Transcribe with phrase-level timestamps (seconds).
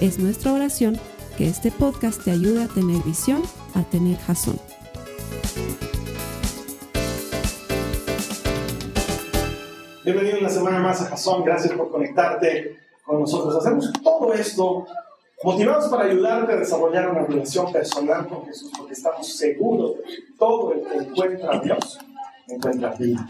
[0.00, 1.00] Es nuestra oración
[1.38, 3.42] que este podcast te ayude a tener visión,
[3.74, 4.60] a tener jazón.
[10.04, 11.44] Bienvenido una semana más a Jazón.
[11.44, 13.56] Gracias por conectarte con nosotros.
[13.56, 14.86] Hacemos todo esto
[15.42, 20.22] motivados para ayudarte a desarrollar una relación personal con Jesús, porque estamos seguros de que
[20.38, 21.98] todo el que encuentra a Dios
[22.48, 23.26] encuentra vida.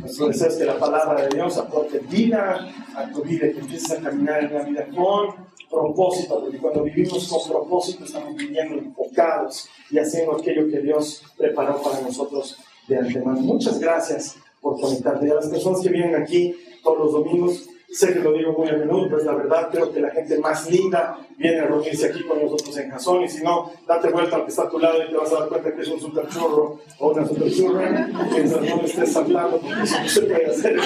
[0.00, 3.92] Nuestro deseo es que la palabra de Dios aporte vida a tu vida, que empieces
[3.92, 9.68] a caminar en la vida con propósito, porque cuando vivimos con propósito estamos viviendo enfocados
[9.90, 13.40] y haciendo aquello que Dios preparó para nosotros de antemano.
[13.40, 15.26] Muchas gracias por conectarte.
[15.26, 18.68] Y a las personas que vienen aquí todos los domingos, Sé que lo digo muy
[18.68, 19.68] a menudo, pero es la verdad.
[19.72, 23.22] Creo que la gente más linda viene a reunirse aquí con nosotros en Jason.
[23.22, 25.40] Y si no, date vuelta al que está a tu lado y te vas a
[25.40, 28.08] dar cuenta que es un super churro o una super churra.
[28.30, 30.76] Mientras no estés hablando, porque eso se puede hacer.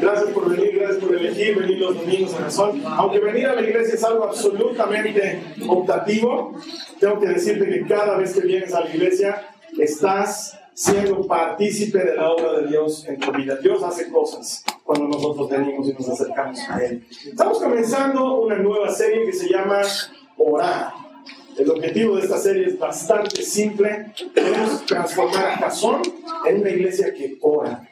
[0.00, 2.82] Gracias por venir, gracias por elegir venir los domingos a Jason.
[2.86, 6.54] Aunque venir a la iglesia es algo absolutamente optativo,
[6.98, 9.48] tengo que decirte que cada vez que vienes a la iglesia
[9.78, 13.56] estás siendo partícipe de la obra de Dios en tu vida.
[13.56, 17.02] Dios hace cosas cuando nosotros venimos y nos acercamos a Él.
[17.24, 19.80] Estamos comenzando una nueva serie que se llama
[20.36, 20.92] Orar.
[21.56, 24.12] El objetivo de esta serie es bastante simple.
[24.34, 26.02] Queremos transformar a Jasón
[26.44, 27.88] en una iglesia que ora.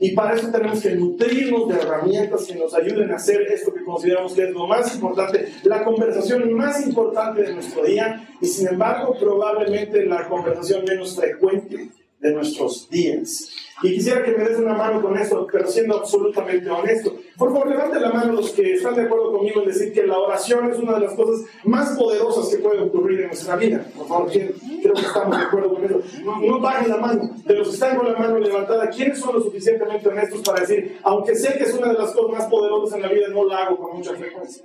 [0.00, 3.84] Y para eso tenemos que nutrirnos de herramientas que nos ayuden a hacer esto que
[3.84, 8.66] consideramos que es lo más importante, la conversación más importante de nuestro día y sin
[8.66, 11.90] embargo probablemente la conversación menos frecuente
[12.24, 13.50] de nuestros días.
[13.82, 17.14] Y quisiera que me des una mano con esto, pero siendo absolutamente honesto.
[17.36, 20.16] Por favor, levante la mano los que están de acuerdo conmigo en decir que la
[20.18, 23.84] oración es una de las cosas más poderosas que puede ocurrir en nuestra vida.
[23.94, 26.00] Por favor, creo que estamos de acuerdo con eso.
[26.24, 27.30] No, bajen la mano.
[27.44, 30.98] De los que están con la mano levantada, ¿quiénes son lo suficientemente honestos para decir,
[31.02, 33.64] aunque sé que es una de las cosas más poderosas en la vida, no la
[33.64, 34.64] hago con mucha frecuencia?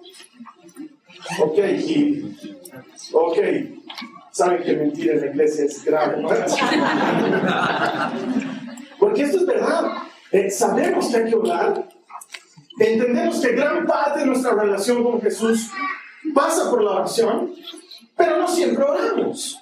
[1.42, 1.60] Ok,
[3.12, 3.38] ok
[4.40, 6.24] saben que mentir en la iglesia es grave.
[8.98, 9.92] Porque esto es verdad.
[10.32, 11.90] Eh, sabemos que hay que orar.
[12.80, 15.70] Entendemos que gran parte de nuestra relación con Jesús
[16.34, 17.54] pasa por la oración,
[18.16, 19.60] pero no siempre oramos.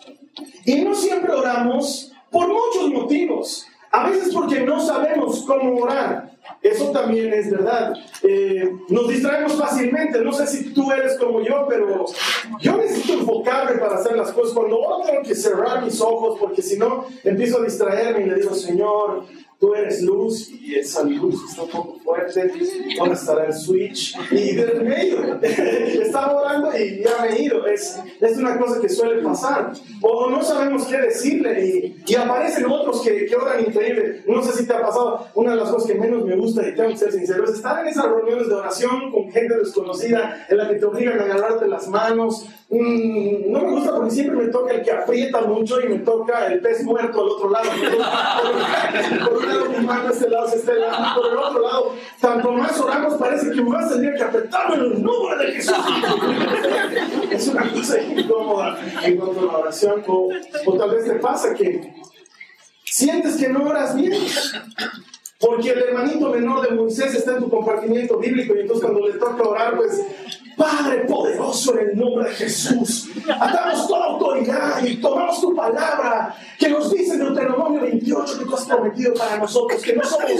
[0.66, 3.66] Y no siempre oramos por muchos motivos.
[3.92, 6.32] A veces porque no sabemos cómo orar.
[6.62, 7.94] Eso también es verdad.
[8.24, 10.22] Eh, nos distraemos fácilmente.
[10.22, 12.06] No sé si tú eres como yo, pero
[12.60, 14.54] yo necesito enfocarme para hacer las cosas.
[14.54, 18.36] Cuando oro tengo que cerrar mis ojos porque si no empiezo a distraerme y le
[18.36, 19.26] digo, Señor,
[19.60, 22.52] tú eres luz y esa luz está un poco fuerte,
[22.98, 24.16] ¿dónde estará el switch?
[24.32, 27.66] Y del medio, estaba orando y ya me he ido.
[27.66, 29.72] Es, es una cosa que suele pasar.
[30.02, 34.24] O no sabemos qué decirle y, y aparecen otros que, que, oran increíble.
[34.28, 36.76] No sé si te ha pasado, una de las cosas que menos me gusta y
[36.76, 40.58] tengo que ser sincero es estar en esas reuniones de oración con gente desconocida en
[40.58, 42.46] la que te obligan a agarrarte las manos.
[42.70, 46.48] Mm, no me gusta porque siempre me toca el que aprieta mucho y me toca
[46.48, 47.70] el pez muerto al otro lado
[51.16, 55.04] por el otro lado, tanto más oramos, parece que más tendría que apretarme en el
[55.04, 55.76] nombre de Jesús.
[57.32, 60.30] es una cosa incómoda en cuanto a la oración, o,
[60.66, 61.94] o tal vez te pasa que
[62.84, 64.14] sientes que no oras bien.
[65.40, 69.20] Porque el hermanito menor de Moisés está en tu compartimiento bíblico y entonces cuando le
[69.20, 70.02] toca orar, pues
[70.58, 76.68] Padre poderoso en el nombre de Jesús, atamos toda autoridad y tomamos tu palabra que
[76.70, 80.32] nos dice en Deuteronomio 28 que tú has prometido para nosotros, que no somos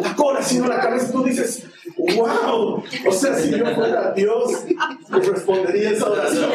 [0.00, 1.12] la cola sino la cabeza.
[1.12, 1.64] Tú dices,
[1.96, 4.64] wow, o sea, si yo fuera Dios,
[5.10, 6.50] pues respondería esa oración.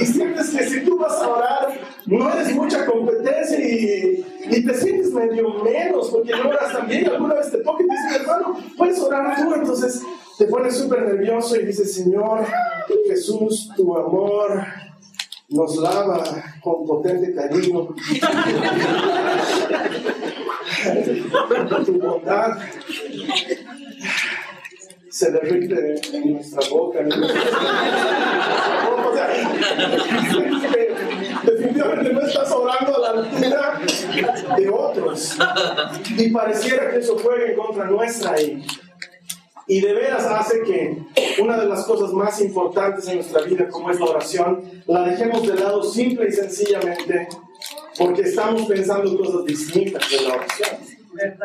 [0.00, 5.12] Y, sientes que si tú vas a orar, no eres mucha competencia y, te sientes
[5.12, 7.08] medio menos porque no oras también.
[7.08, 9.54] Alguna vez te toca y te dices, hermano, puedes orar tú.
[9.54, 10.02] Entonces,
[10.38, 12.46] te pones súper nervioso y dices, Señor
[13.06, 14.64] Jesús, tu amor
[15.50, 16.22] nos lava
[16.62, 17.88] con potente cariño.
[21.84, 22.58] tu bondad
[25.10, 27.00] se derrite en nuestra boca.
[31.44, 33.80] definitivamente no estás orando a la altura
[34.56, 35.36] de otros.
[36.16, 38.40] Y pareciera que eso juega en contra nuestra.
[38.40, 38.64] Y
[39.70, 40.98] y de veras hace que
[41.40, 45.46] una de las cosas más importantes en nuestra vida, como es la oración, la dejemos
[45.46, 47.28] de lado simple y sencillamente
[48.00, 50.70] porque estamos pensando cosas distintas de la oración.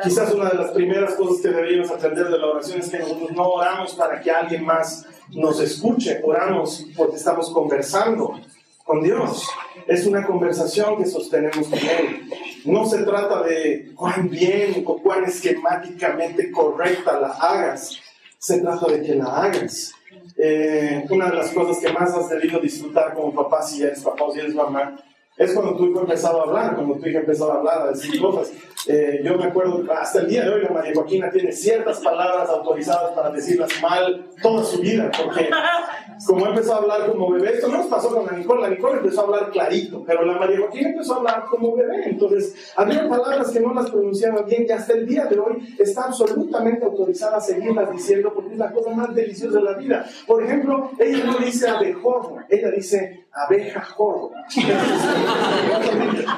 [0.03, 3.31] Quizás una de las primeras cosas que deberíamos aprender de la oración es que nosotros
[3.31, 8.39] no oramos para que alguien más nos escuche, oramos porque estamos conversando
[8.85, 9.45] con Dios.
[9.85, 12.29] Es una conversación que sostenemos con Él.
[12.63, 17.99] No se trata de cuán bien o cuán esquemáticamente correcta la hagas
[18.39, 19.91] se trata de que la hagas.
[20.37, 24.23] Eh, una de las cosas que más has debido disfrutar como papá, si eres papá
[24.23, 24.95] o si eres mamá,
[25.37, 28.21] es cuando tu hijo empezado a hablar, cuando tu hija empezado a hablar, a decir
[28.21, 28.53] cosas.
[28.87, 32.47] Eh, yo me acuerdo, hasta el día de hoy, la María Joaquina tiene ciertas palabras
[32.49, 35.49] autorizadas para decirlas mal toda su vida, porque
[36.27, 38.97] como empezó a hablar como bebé, esto no nos pasó con la Nicole, la Nicole
[38.99, 43.09] empezó a hablar clarito, pero la María Joaquina empezó a hablar como bebé, entonces había
[43.09, 47.37] palabras que no las pronunciaba bien y hasta el día de hoy está absolutamente autorizada
[47.37, 50.05] a seguirlas diciendo porque es la cosa más deliciosa de la vida.
[50.27, 54.31] Por ejemplo, ella no dice abejorro, ella dice abeja jorro.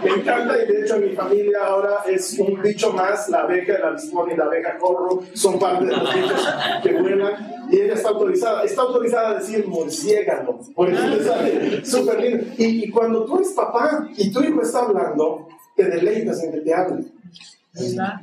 [0.03, 3.83] Me encanta y de hecho mi familia ahora es un bicho más, la abeja, el
[3.83, 6.47] avispón y la abeja jorro son parte de los bichos
[6.81, 11.85] que vuelan y ella está autorizada, está autorizada a decir murciélago, por eso le sale
[11.85, 12.45] súper lindo.
[12.57, 16.73] Y, cuando tú eres papá y tu hijo está hablando, te deleitas en que te
[16.73, 17.05] hable.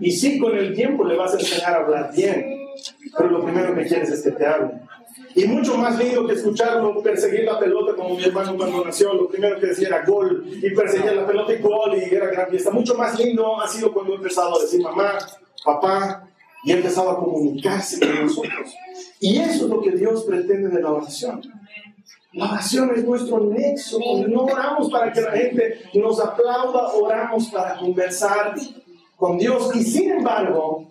[0.00, 2.44] Y sí, con el tiempo le vas a enseñar a hablar bien,
[3.16, 4.83] pero lo primero que quieres es que te hable.
[5.34, 9.28] Y mucho más lindo que escucharlo perseguir la pelota como mi hermano cuando nació, lo
[9.28, 12.70] primero que decía era gol, y perseguía la pelota y gol, y era gran fiesta.
[12.70, 15.18] Mucho más lindo ha sido cuando he empezado a decir mamá,
[15.64, 16.28] papá,
[16.64, 18.74] y ha empezado a comunicarse con nosotros.
[19.20, 21.42] Y eso es lo que Dios pretende de la oración.
[22.32, 23.98] La oración es nuestro nexo.
[24.28, 28.54] No oramos para que la gente nos aplauda, oramos para conversar
[29.16, 29.74] con Dios.
[29.76, 30.83] Y sin embargo,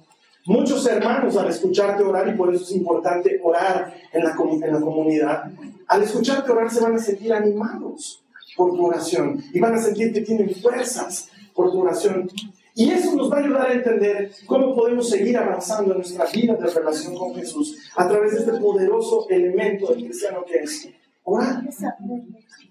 [0.45, 4.79] muchos hermanos al escucharte orar, y por eso es importante orar en la, en la
[4.79, 5.43] comunidad,
[5.87, 8.23] al escucharte orar se van a sentir animados
[8.55, 12.29] por tu oración y van a sentir que tienen fuerzas por tu oración.
[12.75, 16.55] Y eso nos va a ayudar a entender cómo podemos seguir avanzando en nuestra vida
[16.55, 20.89] de relación con Jesús a través de este poderoso elemento del cristiano que es
[21.23, 21.63] orar.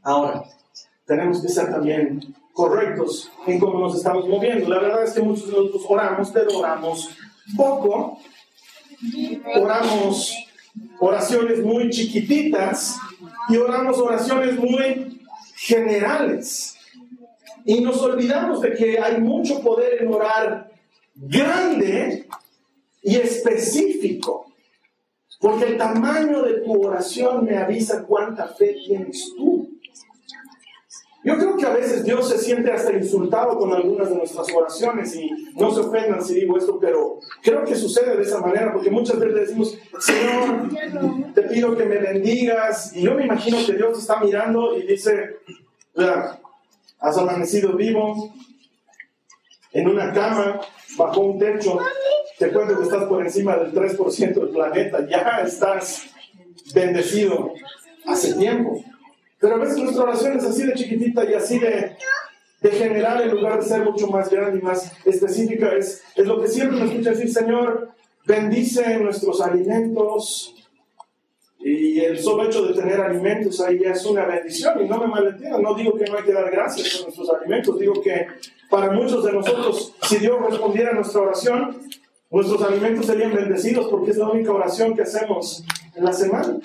[0.02, 0.42] Ahora,
[1.06, 4.68] tenemos que ser también correctos en cómo nos estamos moviendo.
[4.68, 7.16] La verdad es que muchos de nosotros oramos, pero oramos
[7.56, 8.18] poco.
[9.54, 10.34] Oramos
[11.00, 12.96] oraciones muy chiquititas
[13.48, 15.20] y oramos oraciones muy
[15.56, 16.76] generales.
[17.64, 20.70] Y nos olvidamos de que hay mucho poder en orar
[21.14, 22.26] grande
[23.02, 24.46] y específico.
[25.40, 29.68] Porque el tamaño de tu oración me avisa cuánta fe tienes tú.
[31.24, 35.14] Yo creo que a veces Dios se siente hasta insultado con algunas de nuestras oraciones
[35.14, 38.90] y no se ofendan si digo esto, pero creo que sucede de esa manera porque
[38.90, 43.98] muchas veces decimos, Señor, te pido que me bendigas y yo me imagino que Dios
[43.98, 45.36] está mirando y dice,
[46.98, 48.32] has amanecido vivo,
[49.72, 50.60] en una cama,
[50.96, 51.78] bajo un techo,
[52.38, 56.06] te cuento que estás por encima del 3% del planeta, ya estás
[56.74, 57.52] bendecido
[58.06, 58.84] hace tiempo.
[59.42, 61.96] Pero a veces nuestra oración es así de chiquitita y así de,
[62.60, 65.72] de general en lugar de ser mucho más grande y más específica.
[65.76, 67.90] Es, es lo que siempre me escucha decir, Señor,
[68.24, 70.54] bendice nuestros alimentos,
[71.64, 74.84] y el solo hecho de tener alimentos ahí ya es una bendición.
[74.84, 77.78] Y no me malentiendan, no digo que no hay que dar gracias por nuestros alimentos,
[77.78, 78.26] digo que
[78.68, 81.80] para muchos de nosotros, si Dios respondiera a nuestra oración,
[82.30, 86.58] nuestros alimentos serían bendecidos porque es la única oración que hacemos en la semana.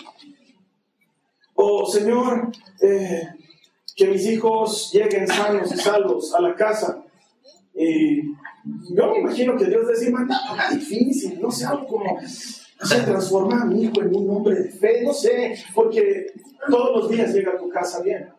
[1.60, 3.28] O Señor, eh,
[3.96, 7.04] que mis hijos lleguen sanos y salvos a la casa.
[7.74, 8.22] Y
[8.92, 13.66] yo me imagino que Dios decía, nada difícil, no sé, algo como se transforma a
[13.66, 16.28] mi hijo en un hombre de fe, no sé, porque
[16.70, 18.30] todos los días llega a tu casa bien.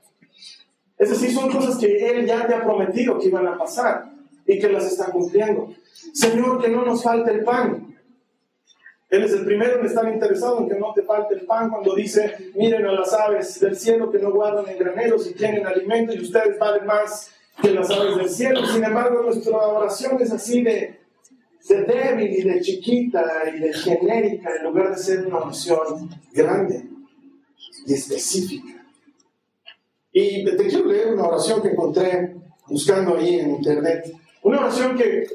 [0.96, 4.12] Es decir, son cosas que Él ya te ha prometido que iban a pasar
[4.46, 5.75] y que las está cumpliendo.
[6.12, 7.98] Señor, que no nos falte el pan.
[9.11, 11.95] Él es el primero en estar interesado en que no te falte el pan cuando
[11.95, 16.12] dice, miren a las aves del cielo que no guardan en graneros y tienen alimento
[16.12, 18.67] y ustedes valen más que las aves del cielo.
[18.67, 21.00] Sin embargo, nuestra oración es así de,
[21.69, 23.25] de débil y de chiquita
[23.55, 26.85] y de genérica en lugar de ser una oración grande
[27.87, 28.85] y específica.
[30.12, 32.35] Y te quiero leer una oración que encontré
[32.67, 34.12] buscando ahí en internet.
[34.43, 35.27] Una oración que,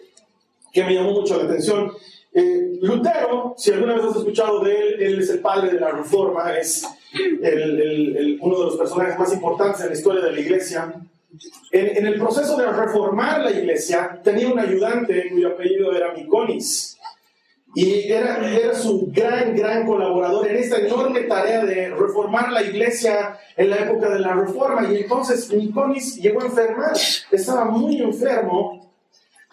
[0.71, 1.91] que me llamó mucho la atención.
[2.33, 5.91] Eh, Lutero, si alguna vez has escuchado de él, él es el padre de la
[5.91, 10.39] reforma, es el, el, uno de los personajes más importantes en la historia de la
[10.41, 10.93] iglesia.
[11.71, 16.97] En, el proceso de reformar la iglesia, tenía un ayudante cuyo apellido era Miconis.
[17.73, 23.39] y era, era su gran, gran colaborador en esta enorme tarea de reformar la iglesia
[23.55, 24.91] en la época de la reforma.
[24.91, 26.97] Y entonces Niconis llegó a enfermar,
[27.31, 28.82] estaba muy enfermo,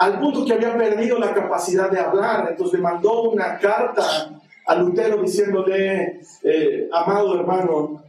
[0.00, 2.48] al punto que había perdido la capacidad de hablar.
[2.50, 8.02] Entonces le mandó una carta a Lutero diciéndole, eh, amado hermano,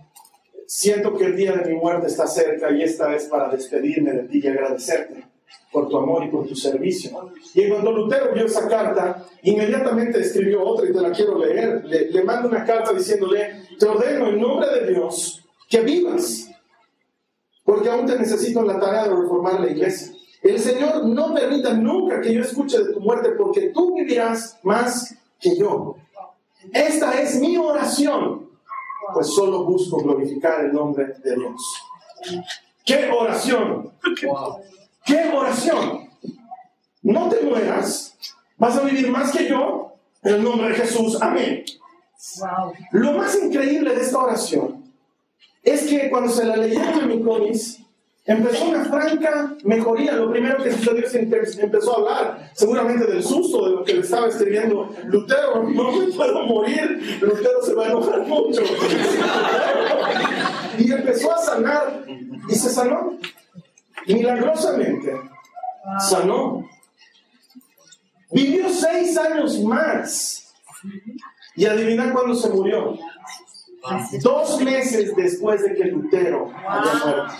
[0.65, 4.23] siento que el día de mi muerte está cerca y esta es para despedirme de
[4.23, 5.25] ti y agradecerte
[5.69, 7.33] por tu amor y por tu servicio.
[7.53, 11.83] Y cuando Lutero vio esa carta, inmediatamente escribió otra y te la quiero leer.
[11.83, 16.49] Le, le manda una carta diciéndole, te ordeno en nombre de Dios que vivas,
[17.65, 20.20] porque aún te necesito en la tarea de reformar la iglesia.
[20.41, 25.15] El Señor no permita nunca que yo escuche de tu muerte, porque tú vivirás más
[25.39, 25.95] que yo.
[26.71, 28.49] Esta es mi oración,
[29.13, 31.61] pues solo busco glorificar el nombre de Dios.
[32.85, 33.91] ¿Qué oración?
[35.05, 36.09] ¿Qué oración?
[37.03, 38.15] No te mueras,
[38.57, 41.19] vas a vivir más que yo, en el nombre de Jesús.
[41.21, 41.63] Amén.
[42.91, 44.93] Lo más increíble de esta oración
[45.63, 47.79] es que cuando se la leyeron a Miconis,
[48.25, 50.13] empezó una franca mejoría.
[50.13, 53.93] Lo primero que sucedió es que empezó a hablar, seguramente del susto de lo que
[53.93, 55.63] le estaba escribiendo Lutero.
[55.63, 58.61] No me puedo morir, Lutero se va a enojar mucho.
[60.77, 62.05] y empezó a sanar
[62.49, 63.17] y se sanó
[64.07, 65.11] milagrosamente
[65.99, 66.69] sanó.
[68.31, 70.53] Vivió seis años más.
[71.55, 72.97] Y adivina cuándo se murió.
[74.21, 77.33] Dos meses después de que Lutero había muerto.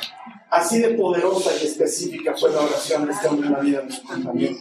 [0.52, 3.92] Así de poderosa y específica fue la oración de este hombre en la vida de
[3.92, 4.56] su compañero.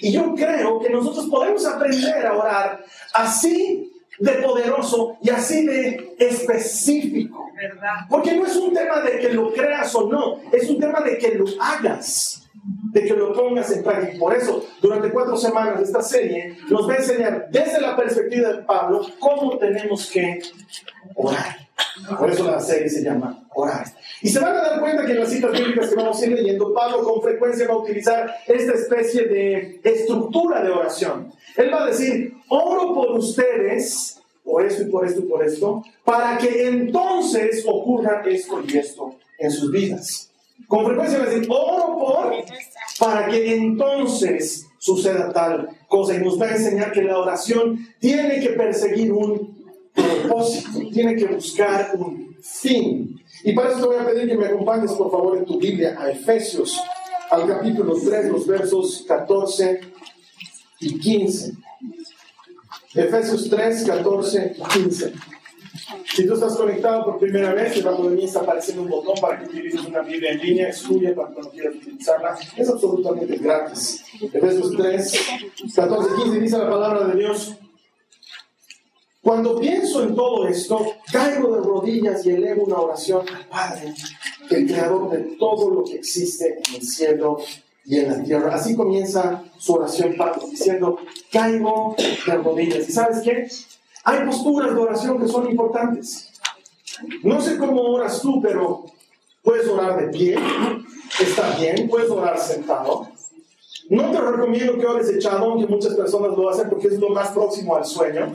[0.00, 6.14] Y yo creo que nosotros podemos aprender a orar así de poderoso y así de
[6.18, 7.46] específico.
[8.08, 11.16] Porque no es un tema de que lo creas o no, es un tema de
[11.18, 12.48] que lo hagas,
[12.92, 14.18] de que lo pongas en práctica.
[14.18, 18.48] Por eso, durante cuatro semanas de esta serie, nos va a enseñar desde la perspectiva
[18.48, 20.40] de Pablo cómo tenemos que
[21.14, 21.68] orar.
[22.18, 23.86] Por eso la serie se llama Orar.
[24.22, 26.32] Y se van a dar cuenta que en las citas bíblicas que vamos a ir
[26.32, 31.32] leyendo, Pablo con frecuencia va a utilizar esta especie de estructura de oración.
[31.56, 35.84] Él va a decir, oro por ustedes, por esto y por esto y por esto,
[36.04, 40.30] para que entonces ocurra esto y esto en sus vidas.
[40.68, 42.34] Con frecuencia va a decir, oro por,
[42.98, 46.14] para que entonces suceda tal cosa.
[46.14, 49.61] Y nos va a enseñar que la oración tiene que perseguir un
[49.94, 53.20] propósito, tiene que buscar un fin.
[53.44, 55.96] Y para eso te voy a pedir que me acompañes, por favor, en tu Biblia
[55.98, 56.80] a Efesios,
[57.30, 59.80] al capítulo 3, los versos 14
[60.80, 61.52] y 15.
[62.94, 65.12] Efesios 3, 14 y 15.
[66.14, 69.38] Si tú estás conectado por primera vez, debajo de mí está apareciendo un botón para
[69.38, 72.38] que utilices una Biblia en línea, es tuya para cuando quieras utilizarla.
[72.56, 74.04] Es absolutamente gratis.
[74.20, 75.26] Efesios 3,
[75.74, 77.56] 14 y 15 dice la palabra de Dios.
[79.22, 83.94] Cuando pienso en todo esto, caigo de rodillas y elevo una oración al Padre,
[84.50, 87.38] el creador de todo lo que existe en el cielo
[87.84, 88.54] y en la tierra.
[88.54, 90.98] Así comienza su oración Pablo, diciendo,
[91.30, 91.94] caigo
[92.26, 92.88] de rodillas.
[92.88, 93.48] ¿Y sabes qué?
[94.02, 96.28] Hay posturas de oración que son importantes.
[97.22, 98.86] No sé cómo oras tú, pero
[99.42, 100.36] puedes orar de pie,
[101.20, 103.08] está bien, puedes orar sentado.
[103.88, 107.28] No te recomiendo que ores echado, aunque muchas personas lo hacen porque es lo más
[107.30, 108.32] próximo al sueño.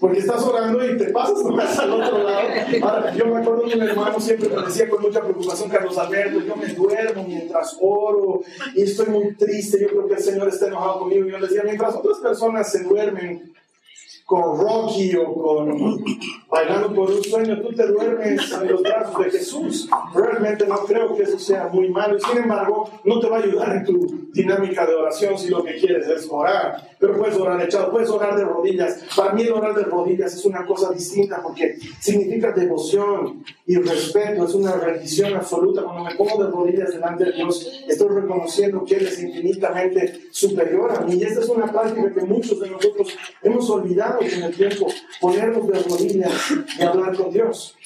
[0.00, 2.48] Porque estás orando y te pasas nomás al otro lado.
[2.82, 6.40] Ahora, yo me acuerdo que mi hermano siempre me decía con mucha preocupación, Carlos Alberto,
[6.40, 8.40] yo me duermo mientras oro
[8.74, 11.26] y estoy muy triste, yo creo que el Señor está enojado conmigo.
[11.26, 13.52] Y yo le decía, mientras otras personas se duermen
[14.26, 16.04] con Rocky o con
[16.50, 19.88] bailando por un sueño, tú te duermes en los brazos de Jesús.
[20.14, 22.18] Realmente no creo que eso sea muy malo.
[22.18, 25.76] Sin embargo, no te va a ayudar en tu dinámica de oración si lo que
[25.76, 26.76] quieres es orar.
[26.98, 29.04] Pero puedes orar echado, puedes orar de rodillas.
[29.14, 34.54] Para mí orar de rodillas es una cosa distinta porque significa devoción y respeto, es
[34.54, 35.82] una rendición absoluta.
[35.82, 41.00] Cuando me pongo de rodillas delante de Dios, estoy reconociendo que Él infinitamente superior a
[41.02, 41.14] mí.
[41.14, 44.86] Y esta es una práctica que muchos de nosotros hemos olvidado en el tiempo,
[45.20, 46.32] ponernos de rodillas
[46.78, 47.76] y hablar con Dios.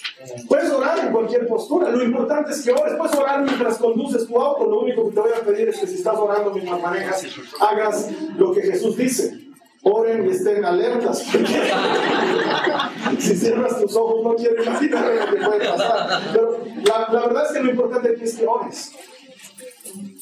[0.49, 4.39] Puedes orar en cualquier postura, lo importante es que ores, puedes orar mientras conduces tu
[4.39, 7.27] auto, lo único que te voy a pedir es que si estás orando mientras manejas,
[7.61, 9.51] hagas lo que Jesús dice.
[9.83, 11.21] Oren y estén alertas.
[13.19, 16.21] si cierras tus ojos, no quiero imaginar lo que puede pasar.
[16.35, 18.93] Pero la, la verdad es que lo importante aquí es que ores,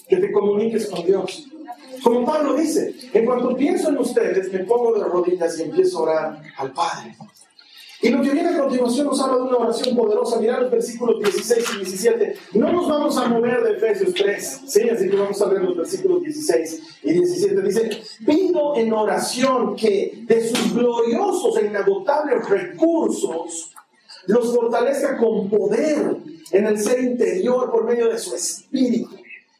[0.08, 1.48] que te comuniques con Dios.
[2.02, 6.02] Como Pablo dice, en cuanto pienso en ustedes, me pongo de rodillas y empiezo a
[6.02, 7.16] orar al Padre.
[8.00, 10.38] Y lo que viene a continuación nos habla de una oración poderosa.
[10.38, 12.34] Mirad los versículos 16 y 17.
[12.54, 14.88] No nos vamos a mover de Efesios 3, ¿sí?
[14.88, 17.62] Así que vamos a ver los versículos 16 y 17.
[17.62, 23.72] Dice, pido en oración que de sus gloriosos e inagotables recursos
[24.26, 26.18] los fortalezca con poder
[26.52, 29.17] en el ser interior por medio de su espíritu.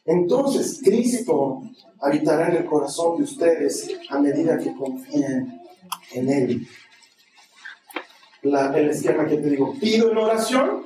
[0.09, 1.61] Entonces Cristo
[2.01, 5.61] habitará en el corazón de ustedes a medida que confíen
[6.13, 6.67] en Él
[8.41, 9.75] el esquema que te digo.
[9.79, 10.83] Pido en oración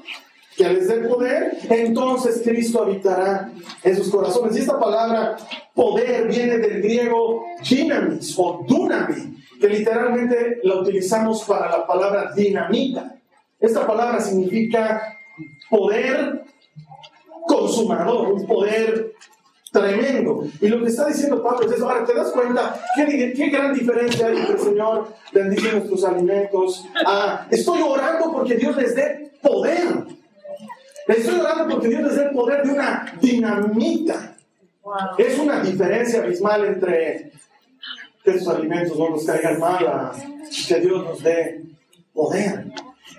[0.57, 3.49] que les dé poder, entonces Cristo habitará
[3.83, 4.57] en sus corazones.
[4.57, 5.37] Y esta palabra
[5.73, 13.15] poder viene del griego dynamis o dunami, que literalmente la utilizamos para la palabra dinamita.
[13.57, 15.17] Esta palabra significa
[15.69, 16.43] poder
[17.47, 19.12] consumador, un poder
[19.73, 20.45] Tremendo.
[20.61, 21.89] Y lo que está diciendo Pablo es eso.
[21.89, 26.85] Ahora, ¿te das cuenta qué, qué gran diferencia hay entre el Señor bendice nuestros alimentos?
[27.03, 30.05] Ah, estoy orando porque Dios les dé poder.
[31.07, 34.35] Estoy orando porque Dios les dé el poder de una dinamita.
[35.17, 37.31] Es una diferencia abismal entre
[38.23, 40.11] que esos alimentos no nos caigan mal
[40.51, 41.63] y que Dios nos dé
[42.13, 42.65] poder.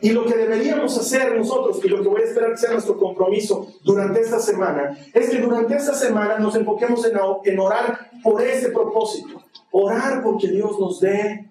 [0.04, 2.98] Y lo que deberíamos hacer nosotros, y lo que voy a esperar que sea nuestro
[2.98, 8.68] compromiso durante esta semana, es que durante esta semana nos enfoquemos en, orar por ese
[8.68, 9.42] propósito.
[9.70, 11.48] Orar porque Dios nos dé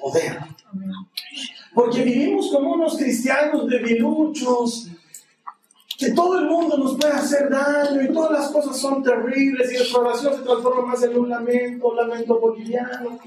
[0.00, 0.38] poder.
[1.74, 4.86] Porque vivimos como unos cristianos debiluchos,
[6.00, 9.76] que todo el mundo nos puede hacer daño y todas las cosas son terribles y
[9.76, 13.18] nuestra oración se transforma más en un lamento, un lamento boliviano.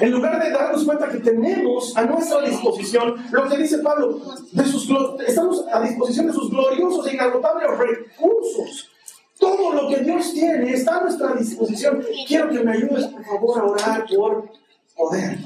[0.00, 4.64] en lugar de darnos cuenta que tenemos a nuestra disposición lo que dice Pablo, de
[4.64, 4.90] sus,
[5.24, 8.90] estamos a disposición de sus gloriosos e inagotables recursos.
[9.38, 12.04] Todo lo que Dios tiene está a nuestra disposición.
[12.26, 14.50] Quiero que me ayudes, por favor, a orar por
[14.96, 15.38] poder.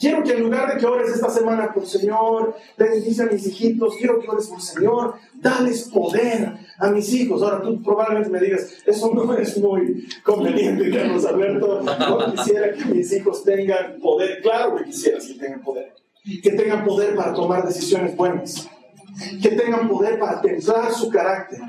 [0.00, 3.96] Quiero que en lugar de que ores esta semana por Señor, bendice a mis hijitos,
[3.98, 7.42] quiero que ores por Señor, dales poder a mis hijos.
[7.42, 11.82] Ahora tú probablemente me digas, eso no es muy conveniente, Carlos Alberto.
[11.82, 14.40] No quisiera que mis hijos tengan poder.
[14.40, 15.92] Claro que quisiera que tengan poder.
[16.42, 18.70] Que tengan poder para tomar decisiones buenas
[19.42, 21.60] que tengan poder para templar su carácter,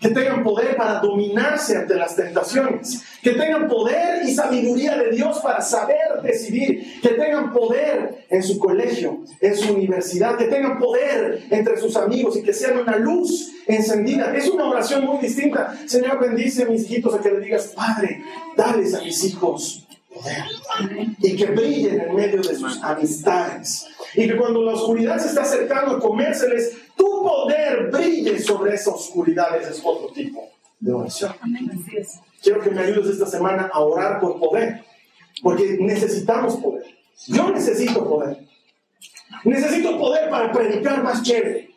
[0.00, 5.38] que tengan poder para dominarse ante las tentaciones, que tengan poder y sabiduría de Dios
[5.40, 11.44] para saber decidir, que tengan poder en su colegio, en su universidad, que tengan poder
[11.50, 14.34] entre sus amigos y que sean una luz encendida.
[14.34, 15.76] Es una oración muy distinta.
[15.86, 18.22] Señor, bendice a mis hijitos a que le digas, Padre,
[18.56, 20.44] dales a mis hijos poder
[21.18, 23.86] y que brillen en medio de sus amistades.
[24.14, 28.90] Y que cuando la oscuridad se está acercando a comérseles, tu poder brille sobre esa
[28.90, 29.56] oscuridad.
[29.60, 31.32] Ese es otro tipo de oración.
[32.42, 34.84] Quiero que me ayudes esta semana a orar por poder,
[35.42, 36.84] porque necesitamos poder.
[37.26, 38.46] Yo necesito poder.
[39.44, 41.67] Necesito poder para predicar más chévere.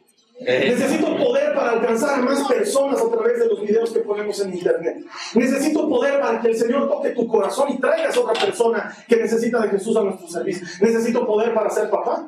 [0.42, 4.54] Necesito poder para alcanzar a más personas a través de los videos que ponemos en
[4.54, 5.06] internet.
[5.36, 9.18] Necesito poder para que el Señor toque tu corazón y traigas a otra persona que
[9.18, 10.68] necesita de Jesús a nuestro servicio.
[10.82, 12.28] Necesito poder para ser papá.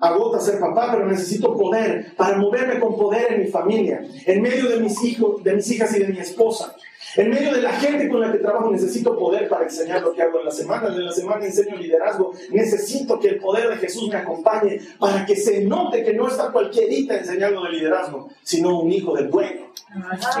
[0.00, 4.68] Agota ser papá, pero necesito poder para moverme con poder en mi familia, en medio
[4.68, 6.74] de mis hijos, de mis hijas y de mi esposa.
[7.16, 10.22] En medio de la gente con la que trabajo necesito poder para enseñar lo que
[10.22, 10.88] hago en la semana.
[10.88, 12.32] En la semana enseño liderazgo.
[12.50, 16.50] Necesito que el poder de Jesús me acompañe para que se note que no está
[16.50, 19.66] cualquierita enseñando de liderazgo, sino un hijo del pueblo.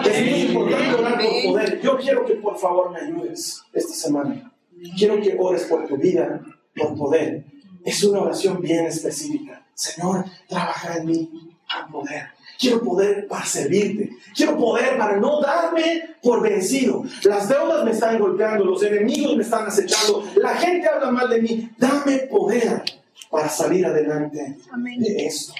[0.04, 1.80] Es muy importante orar por poder.
[1.80, 4.52] Yo quiero que por favor me ayudes esta semana.
[4.96, 6.40] Quiero que ores por tu vida,
[6.74, 7.44] por poder.
[7.84, 9.64] Es una oración bien específica.
[9.74, 11.30] Señor, trabaja en mí
[11.68, 12.33] a poder.
[12.58, 14.10] Quiero poder para servirte.
[14.34, 17.04] Quiero poder para no darme por vencido.
[17.24, 21.42] Las deudas me están golpeando, los enemigos me están acechando, la gente habla mal de
[21.42, 21.70] mí.
[21.78, 22.82] Dame poder
[23.30, 24.56] para salir adelante
[24.98, 25.54] de esto.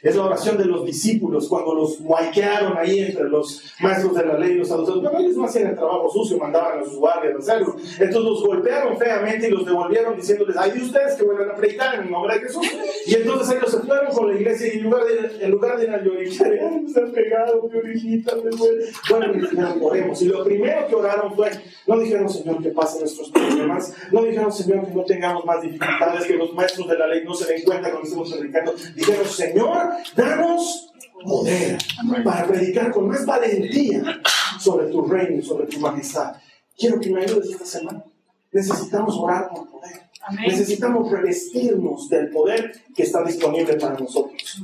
[0.00, 4.38] Es la oración de los discípulos cuando los guayquearon ahí entre los maestros de la
[4.38, 5.00] ley y los saduceos.
[5.02, 7.74] Pero ellos no hacían el trabajo sucio, mandaban a sus guardias a hacerlo.
[7.76, 11.96] Entonces los golpearon feamente y los devolvieron diciéndoles, hay de ustedes que vuelvan a predicar
[11.96, 12.66] en el nombre de Jesús.
[13.06, 15.84] Y entonces ellos se fueron con la iglesia y en lugar de, en lugar de
[15.84, 18.84] ir a llorar, ay, se han pegado, mi orejita, me duele.
[19.10, 20.22] Bueno, dijeron, oremos.
[20.22, 21.50] Y lo primero que oraron fue,
[21.88, 23.94] no dijeron, Señor, que pasen nuestros problemas.
[24.12, 27.34] No dijeron, Señor, que no tengamos más dificultades, que los maestros de la ley no
[27.34, 28.74] se den cuenta cuando estemos predicando.
[28.94, 30.92] Dijeron, Señor, danos
[31.24, 31.78] poder
[32.24, 34.20] para predicar con más valentía
[34.60, 36.34] sobre tu reino y sobre tu majestad.
[36.76, 38.04] Quiero que me ayudes esta semana.
[38.52, 40.08] Necesitamos orar por poder.
[40.46, 44.62] Necesitamos revestirnos del poder que está disponible para nosotros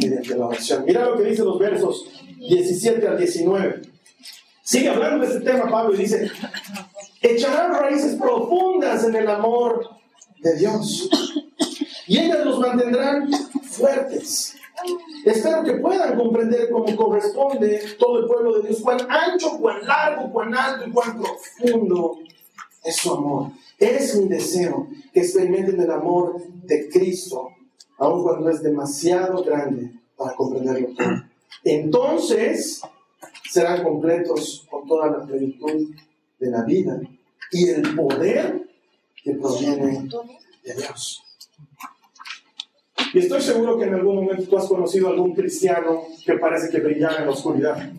[0.00, 0.84] mediante la oración.
[0.84, 2.06] Mira lo que dice los versos
[2.38, 3.82] 17 al 19.
[4.62, 6.30] Sigue hablando de este tema Pablo y dice,
[7.22, 9.96] echarán raíces profundas en el amor
[10.40, 11.08] de Dios.
[12.06, 13.30] Y ellas los mantendrán
[13.62, 14.57] fuertes.
[15.24, 20.32] Espero que puedan comprender cómo corresponde todo el pueblo de Dios, cuán ancho, cuán largo,
[20.32, 22.18] cuán alto y cuán profundo
[22.84, 23.50] es su amor.
[23.78, 27.50] Es mi deseo que experimenten el amor de Cristo,
[27.98, 31.22] aun cuando es demasiado grande para comprenderlo todo.
[31.64, 32.80] Entonces
[33.50, 35.94] serán completos con toda la plenitud
[36.38, 37.00] de la vida
[37.50, 38.68] y el poder
[39.22, 40.08] que proviene
[40.64, 41.22] de Dios.
[43.12, 46.68] Y estoy seguro que en algún momento tú has conocido a algún cristiano que parece
[46.70, 47.90] que brillaba en la oscuridad.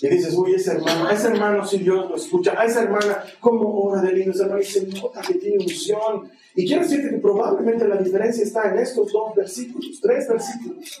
[0.00, 3.68] Y dices, uy, ese hermano, ese hermano si Dios lo escucha, a esa hermana, ¿cómo
[3.84, 4.32] ora de lindo?
[4.32, 6.30] Esa hermana se nota que tiene unción.
[6.56, 11.00] Y quiero decirte que probablemente la diferencia está en estos dos versículos, tres versículos.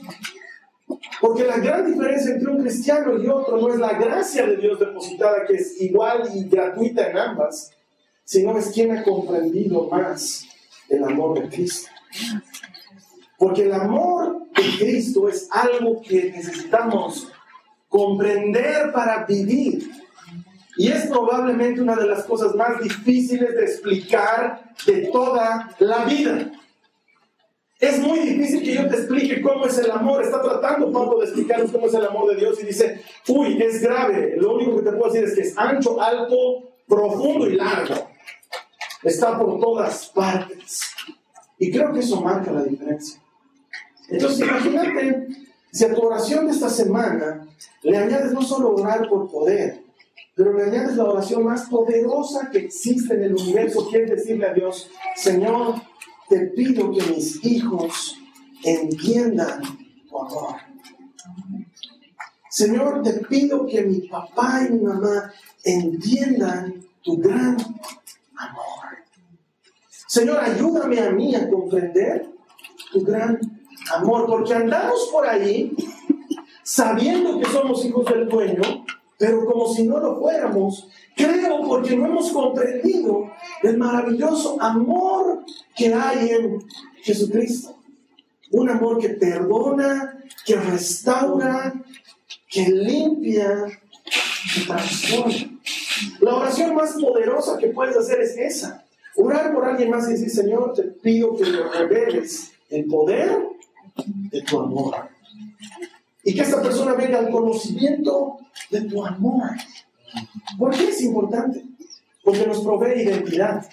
[1.20, 4.78] Porque la gran diferencia entre un cristiano y otro no es la gracia de Dios
[4.78, 7.72] depositada, que es igual y gratuita en ambas,
[8.24, 10.46] sino es quien ha comprendido más
[10.88, 11.90] el amor de Cristo.
[13.44, 17.30] Porque el amor de Cristo es algo que necesitamos
[17.90, 19.90] comprender para vivir.
[20.78, 26.52] Y es probablemente una de las cosas más difíciles de explicar de toda la vida.
[27.78, 30.22] Es muy difícil que yo te explique cómo es el amor.
[30.22, 33.82] Está tratando Pablo de explicarnos cómo es el amor de Dios y dice, uy, es
[33.82, 34.36] grave.
[34.38, 38.08] Lo único que te puedo decir es que es ancho, alto, profundo y largo.
[39.02, 40.80] Está por todas partes.
[41.58, 43.20] Y creo que eso marca la diferencia.
[44.14, 45.28] Entonces, imagínate
[45.72, 47.46] si a tu oración de esta semana
[47.82, 49.82] le añades no solo orar por poder,
[50.36, 54.54] pero le añades la oración más poderosa que existe en el universo, quieres decirle a
[54.54, 55.74] Dios, Señor,
[56.28, 58.16] te pido que mis hijos
[58.62, 59.62] entiendan
[60.08, 60.56] tu amor.
[62.48, 65.32] Señor, te pido que mi papá y mi mamá
[65.64, 67.56] entiendan tu gran
[68.36, 68.84] amor.
[70.06, 72.30] Señor, ayúdame a mí a comprender
[72.92, 73.40] tu gran
[73.92, 75.74] amor, porque andamos por ahí
[76.62, 78.84] sabiendo que somos hijos del dueño,
[79.18, 83.30] pero como si no lo fuéramos, creo porque no hemos comprendido
[83.62, 85.44] el maravilloso amor
[85.76, 86.64] que hay en
[87.02, 87.76] Jesucristo.
[88.50, 91.74] Un amor que perdona, que restaura,
[92.48, 93.66] que limpia,
[94.54, 95.60] que transforma.
[96.20, 98.84] La oración más poderosa que puedes hacer es esa.
[99.16, 103.53] Orar por alguien más y decir, Señor, te pido que me reveles el poder
[104.06, 105.08] de tu amor.
[106.22, 108.38] Y que esta persona venga al conocimiento
[108.70, 109.50] de tu amor.
[110.58, 111.64] ¿Por qué es importante?
[112.22, 113.68] Porque nos provee identidad.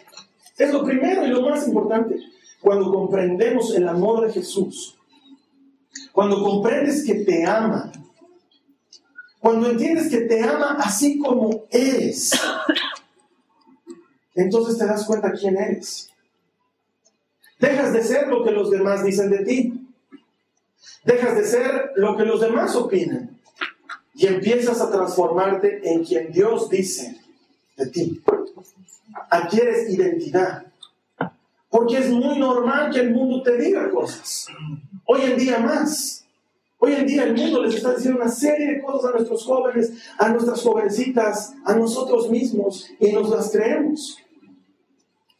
[0.58, 2.18] Es lo primero y lo más importante.
[2.62, 4.98] Cuando comprendemos el amor de Jesús,
[6.12, 7.92] cuando comprendes que te ama,
[9.40, 12.32] cuando entiendes que te ama así como eres,
[14.36, 16.12] entonces te das cuenta quién eres.
[17.60, 19.81] Dejas de ser lo que los demás dicen de ti.
[21.04, 23.40] Dejas de ser lo que los demás opinan.
[24.14, 27.20] Y empiezas a transformarte en quien Dios dice
[27.78, 28.22] de ti.
[29.30, 30.66] Adquieres identidad.
[31.70, 34.48] Porque es muy normal que el mundo te diga cosas.
[35.06, 36.26] Hoy en día más.
[36.78, 39.94] Hoy en día el mundo les está diciendo una serie de cosas a nuestros jóvenes,
[40.18, 44.18] a nuestras jovencitas, a nosotros mismos, y nos las creemos.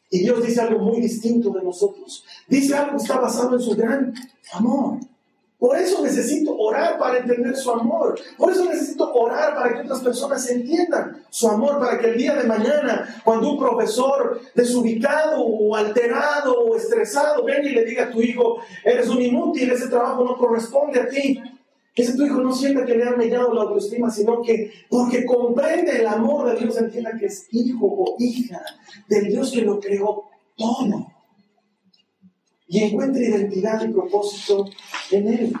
[0.08, 2.24] Y Dios dice algo muy distinto de nosotros.
[2.46, 4.14] Dice algo que está basado en su gran
[4.52, 5.00] amor.
[5.62, 8.18] Por eso necesito orar para entender su amor.
[8.36, 12.34] Por eso necesito orar para que otras personas entiendan su amor, para que el día
[12.34, 18.10] de mañana, cuando un profesor desubicado o alterado o estresado venga y le diga a
[18.10, 21.40] tu hijo, eres un inútil, ese trabajo no corresponde a ti,
[21.94, 25.24] que ese tu hijo no sienta que le han mellado la autoestima, sino que porque
[25.24, 28.60] comprende el amor de Dios, entienda que es hijo o hija
[29.06, 30.24] del Dios que lo creó
[30.56, 31.21] todo
[32.72, 34.64] y encuentre identidad y propósito
[35.10, 35.52] en Él.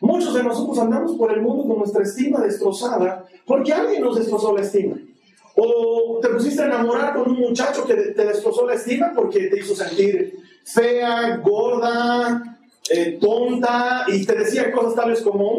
[0.00, 4.56] Muchos de nosotros andamos por el mundo con nuestra estima destrozada porque alguien nos destrozó
[4.56, 4.96] la estima.
[5.56, 9.60] O te pusiste a enamorar con un muchacho que te destrozó la estima porque te
[9.60, 12.58] hizo sentir fea, gorda,
[12.88, 15.58] eh, tonta y te decía cosas tales como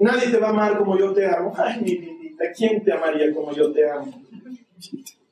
[0.00, 1.52] nadie te va a amar como yo te amo.
[1.56, 4.12] Ay, mi vida, ¿quién te amaría como yo te amo?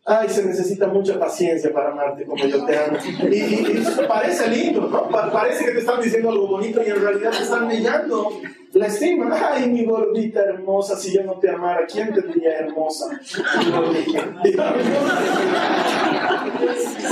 [0.05, 2.99] Ay, se necesita mucha paciencia para amarte como yo te amo.
[3.31, 5.09] Y, parece lindo, ¿no?
[5.09, 8.31] Parece que te están diciendo algo bonito y en realidad te están millando
[8.73, 9.31] la estima.
[9.53, 13.21] Ay, mi gordita hermosa, si yo no te amara, ¿quién te diría hermosa?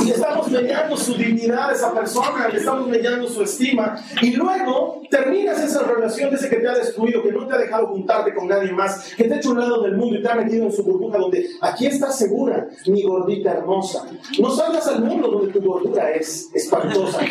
[0.05, 4.03] Y estamos mellando su dignidad a esa persona, le estamos mellando su estima.
[4.23, 7.59] Y luego terminas esa relación de ese que te ha destruido, que no te ha
[7.59, 10.29] dejado juntarte con nadie más, que te ha hecho un lado del mundo y te
[10.29, 14.07] ha metido en su burbuja donde aquí estás segura, mi gordita hermosa.
[14.39, 17.21] No salgas al mundo donde tu gordura es espantosa.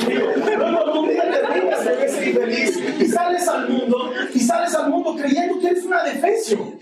[0.00, 5.16] Luego un día terminas de ser feliz y sales al mundo y sales al mundo
[5.16, 6.78] creyendo que eres una defensión.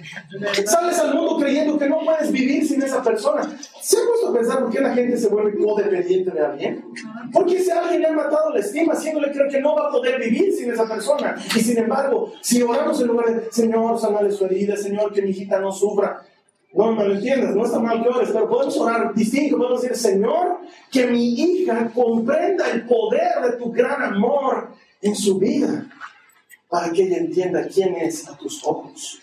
[0.64, 3.42] Sales al mundo creyendo que no puedes vivir sin esa persona.
[3.81, 6.85] ¿Se ha puesto a pensar por qué la gente se vuelve codependiente de alguien?
[7.33, 10.20] Porque si alguien le ha matado la estima, haciéndole creer que no va a poder
[10.20, 11.37] vivir sin esa persona.
[11.54, 15.31] Y sin embargo, si oramos en lugar de, Señor, sanale su herida, Señor, que mi
[15.31, 16.22] hijita no sufra,
[16.74, 19.96] no, me lo entiendas, no está mal que ores, pero podemos orar distinto, podemos decir,
[19.96, 20.59] Señor,
[20.92, 24.68] que mi hija comprenda el poder de tu gran amor
[25.00, 25.88] en su vida,
[26.68, 29.20] para que ella entienda quién es a tus ojos.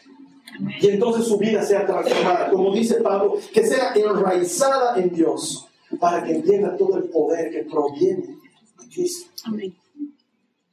[0.81, 5.67] Y entonces su vida sea transformada, como dice Pablo, que sea enraizada en Dios,
[5.99, 8.37] para que entienda todo el poder que proviene
[8.79, 9.29] de Cristo.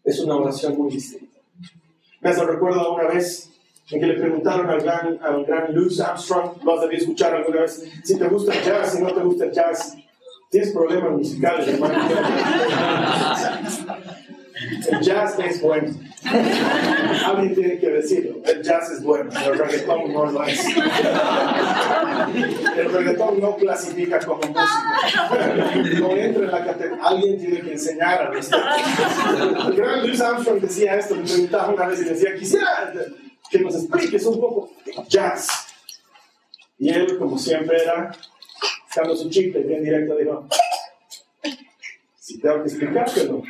[0.05, 1.39] Es una oración muy distinta.
[2.21, 3.51] Me recuerdo una vez
[3.91, 7.63] en que le preguntaron al gran, al gran Louis Armstrong, lo has debido escuchar alguna
[7.63, 9.97] vez, si te gusta el jazz, si no te gusta el jazz,
[10.51, 11.95] tienes problemas musicales, hermano.
[14.91, 15.93] El jazz es bueno.
[17.27, 18.37] Alguien tiene que decirlo.
[18.45, 20.65] El jazz es bueno, el reggaetón no lo es.
[22.77, 24.99] El reggaetón no clasifica como música.
[25.99, 27.05] No entra en la categoría.
[27.05, 28.57] Alguien tiene que enseñar a esto.
[29.69, 32.93] El gran Louis Armstrong decía esto, me preguntaba una vez y decía, quisiera
[33.51, 34.71] que nos expliques un poco
[35.09, 35.49] jazz.
[36.79, 38.13] Y él, como siempre era,
[38.89, 40.49] sacando su chip bien directo, dijo,
[42.19, 43.43] si tengo que explicártelo,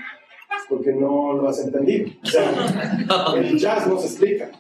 [0.73, 2.11] porque no lo has entendido.
[2.23, 4.51] O sea, el jazz no se explica,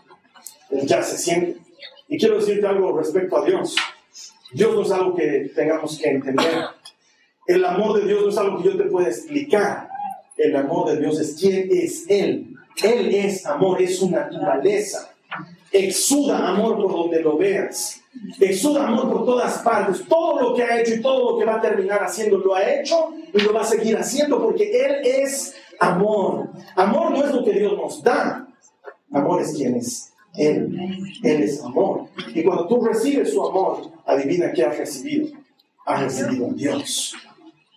[0.70, 1.60] el jazz se siente.
[2.08, 3.74] Y quiero decirte algo respecto a Dios.
[4.52, 6.64] Dios no es algo que tengamos que entender.
[7.46, 9.88] El amor de Dios no es algo que yo te pueda explicar.
[10.36, 12.54] El amor de Dios es quién es Él.
[12.82, 15.12] Él es amor, es su naturaleza
[15.72, 18.00] exuda amor por donde lo veas.
[18.38, 20.04] Exuda amor por todas partes.
[20.06, 22.70] Todo lo que ha hecho y todo lo que va a terminar haciendo lo ha
[22.70, 26.50] hecho y lo va a seguir haciendo porque Él es amor.
[26.76, 28.46] Amor no es lo que Dios nos da.
[29.12, 30.78] Amor es quien es Él.
[31.22, 32.08] Él es amor.
[32.34, 35.28] Y cuando tú recibes su amor, adivina qué has recibido.
[35.84, 37.14] Has recibido a Dios.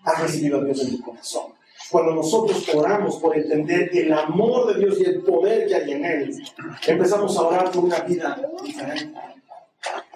[0.03, 1.55] Has recibido a Dios en tu corazón.
[1.91, 6.05] Cuando nosotros oramos por entender el amor de Dios y el poder que hay en
[6.05, 6.43] Él,
[6.87, 9.13] empezamos a orar por una vida diferente.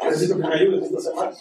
[0.04, 1.32] Necesito que me ayudes esta semana.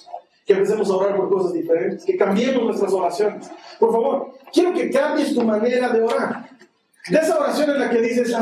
[0.48, 3.50] Que empecemos a orar por cosas diferentes, que cambiemos nuestras oraciones.
[3.78, 6.48] Por favor, quiero que cambies tu manera de orar.
[7.06, 8.34] De esa oración en la que dices,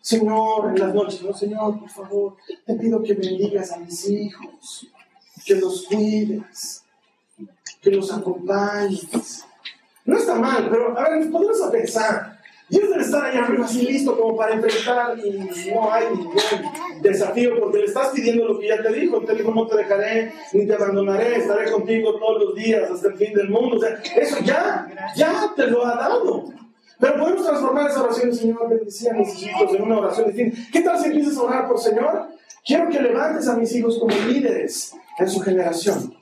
[0.00, 4.86] Señor, en las noches, no, Señor, por favor, te pido que bendigas a mis hijos,
[5.44, 6.84] que los cuides,
[7.82, 9.44] que los acompañes,
[10.04, 11.70] no está mal, pero a ver, podemos a
[12.68, 12.80] pensar.
[12.80, 16.36] Dios debe estar ahí arriba así listo como para enfrentar y no hay ningún
[17.02, 19.20] desafío porque le estás pidiendo lo que ya te dijo.
[19.20, 23.14] Te dijo, no te dejaré ni te abandonaré, estaré contigo todos los días hasta el
[23.14, 23.76] fin del mundo.
[23.76, 26.44] O sea, eso ya, ya te lo ha dado.
[27.00, 30.58] Pero podemos transformar esa oración, Señor, bendice a mis hijos en una oración distinta.
[30.72, 32.28] ¿Qué tal si empiezas a orar por Señor?
[32.64, 36.17] Quiero que levantes a mis hijos como líderes en su generación.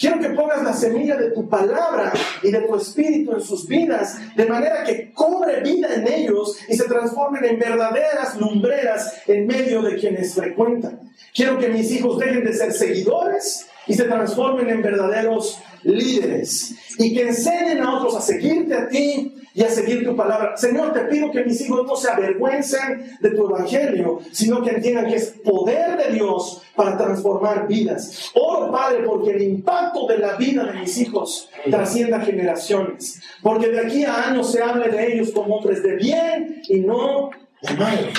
[0.00, 2.10] Quiero que pongas la semilla de tu palabra
[2.42, 6.74] y de tu espíritu en sus vidas, de manera que cobre vida en ellos y
[6.74, 11.12] se transformen en verdaderas lumbreras en medio de quienes frecuentan.
[11.34, 17.14] Quiero que mis hijos dejen de ser seguidores y se transformen en verdaderos líderes y
[17.14, 20.56] que enseñen a otros a seguirte a ti y a seguir tu palabra.
[20.56, 25.06] Señor, te pido que mis hijos no se avergüencen de tu evangelio, sino que entiendan
[25.06, 28.30] que es poder de Dios para transformar vidas.
[28.34, 33.20] Oro, Padre, porque el impacto de la vida de mis hijos trascienda generaciones.
[33.42, 37.30] Porque de aquí a años se hable de ellos como hombres de bien y no
[37.62, 38.10] de mal.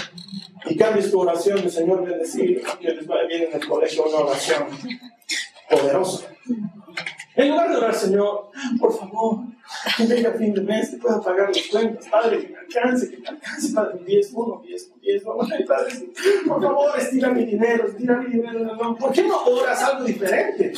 [0.65, 4.65] Y cambies tu oración, Señor, decir que les vaya bien en el colegio, una oración
[5.69, 6.28] poderosa.
[7.36, 9.39] En lugar de orar, Señor, por favor,
[9.98, 13.17] que a fin de mes, que pueda pagar las cuentas, Padre, que me alcance, que
[13.17, 15.94] me alcance, Padre, 10, 1, 10, 10, vamos a Padre,
[16.48, 20.74] por favor, estira mi dinero, estira mi dinero, no, ¿por qué no oras algo diferente?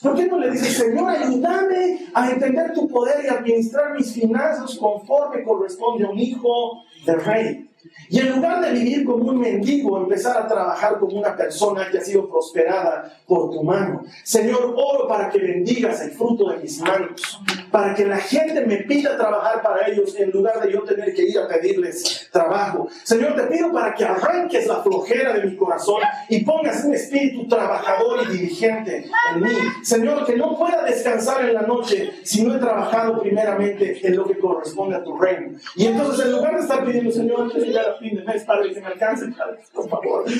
[0.00, 4.74] ¿Por qué no le dices, Señor, ayúdame a entender tu poder y administrar mis finanzas
[4.76, 7.69] conforme corresponde a un hijo del rey?
[8.08, 11.98] Y en lugar de vivir como un mendigo, empezar a trabajar como una persona que
[11.98, 14.02] ha sido prosperada por tu mano.
[14.24, 18.78] Señor, oro para que bendigas el fruto de mis manos, para que la gente me
[18.78, 22.88] pida trabajar para ellos en lugar de yo tener que ir a pedirles trabajo.
[23.04, 27.46] Señor, te pido para que arranques la flojera de mi corazón y pongas un espíritu
[27.48, 29.50] trabajador y diligente en mí.
[29.82, 34.26] Señor, que no pueda descansar en la noche si no he trabajado primeramente en lo
[34.26, 35.58] que corresponde a tu reino.
[35.76, 38.80] Y entonces, en lugar de estar pidiendo, Señor, llegar a fin de mes, Padre, que
[38.80, 40.24] me alcance, Padre, por favor.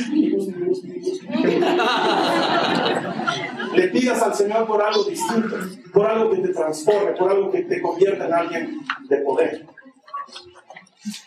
[3.75, 5.57] Le pidas al Señor por algo distinto,
[5.93, 9.67] por algo que te transforme, por algo que te convierta en alguien de poder.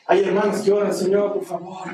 [0.08, 1.88] Hay hermanos que oran, Señor, por favor,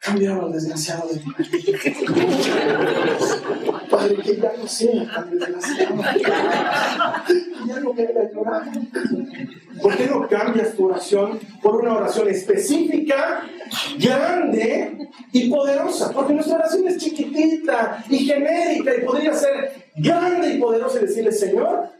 [0.00, 1.20] cambiar al desgraciado de
[3.90, 5.94] Padre, que ya no sea tan desgraciado.
[7.66, 7.92] Ya no.
[9.82, 13.42] ¿Por qué no cambias tu oración por una oración específica,
[13.98, 16.12] grande y poderosa?
[16.12, 21.32] Porque nuestra oración es chiquitita y genérica y podría ser grande y poderosa y decirle,
[21.32, 21.90] Señor,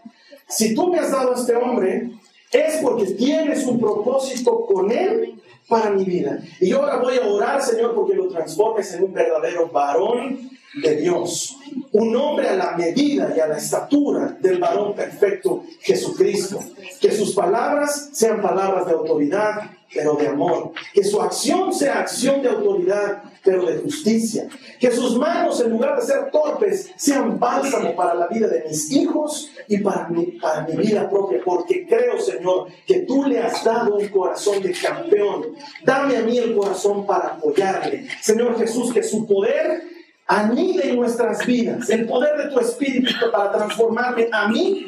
[0.49, 2.11] si tú me has dado a este hombre,
[2.51, 6.39] es porque tienes un propósito con él para mi vida.
[6.61, 10.96] Y yo ahora voy a orar, Señor, porque lo transformes en un verdadero varón de
[10.96, 11.57] Dios.
[11.92, 16.61] Un hombre a la medida y a la estatura del varón perfecto Jesucristo.
[17.00, 20.72] Que sus palabras sean palabras de autoridad, pero de amor.
[20.92, 24.48] Que su acción sea acción de autoridad, pero de justicia.
[24.78, 28.92] Que sus manos, en lugar de ser torpes, sean bálsamo para la vida de mis
[28.92, 31.40] hijos y para mi, para mi vida propia.
[31.44, 35.46] Porque creo, Señor, que tú le has dado un corazón de campeón.
[35.85, 38.07] Dame a mí el corazón para apoyarle.
[38.20, 39.98] Señor Jesús, que su poder
[40.29, 41.91] anide en nuestras vidas.
[41.91, 44.87] El poder de tu espíritu para transformarme a mí,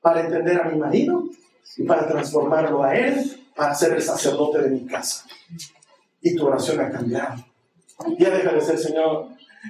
[0.00, 1.24] para entender a mi marido
[1.76, 5.26] y para transformarlo a él para ser el sacerdote de mi casa.
[6.22, 7.44] Y tu oración ha cambiado.
[8.18, 9.28] Ya deja de ser, Señor,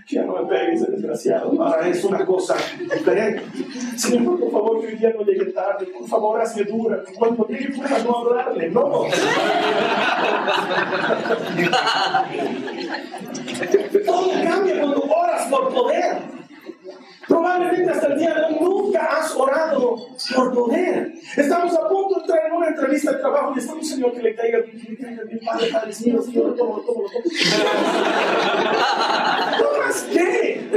[0.08, 1.60] ya no me pegues, desgraciado.
[1.60, 3.42] Ahora es una cosa diferente.
[3.96, 5.86] Señor, por favor, que hoy día no llegue tarde.
[5.86, 7.02] Por favor, hazme dura.
[7.18, 8.70] Cuando llegue pueda no hablarle.
[8.70, 8.82] No.
[14.06, 16.22] Todo cambia cuando oras por poder.
[17.28, 19.96] Probablemente hasta el día de hoy nunca has orado
[20.34, 21.12] por poder.
[21.36, 24.34] Estamos a punto de entrar en una entrevista de trabajo y estamos, Señor, que le
[24.34, 27.04] caiga bien, que le caiga bien, Padre, Padre, Señor, Señor, tomo, tomo, tomo.
[29.58, 30.70] ¿Tomás qué?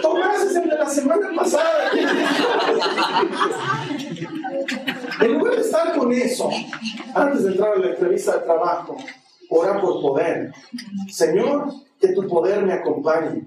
[0.00, 1.90] Tomás es el de la semana pasada.
[5.20, 6.48] En lugar de estar con eso,
[7.14, 8.96] antes de entrar a la entrevista de trabajo,
[9.52, 10.52] ora por poder.
[11.10, 13.46] Señor, que tu poder me acompañe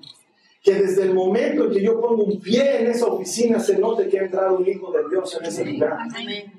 [0.65, 4.09] que desde el momento en que yo pongo un pie en esa oficina se note
[4.09, 6.07] que ha entrado un hijo de Dios en ese lugar.